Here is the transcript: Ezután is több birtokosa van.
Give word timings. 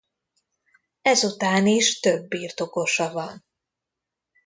Ezután 1.01 1.67
is 1.67 1.99
több 1.99 2.27
birtokosa 2.27 3.11
van. 3.11 3.45